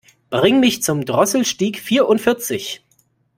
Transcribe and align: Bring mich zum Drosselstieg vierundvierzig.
Bring 0.31 0.59
mich 0.59 0.81
zum 0.81 1.05
Drosselstieg 1.05 1.79
vierundvierzig. 1.79 2.83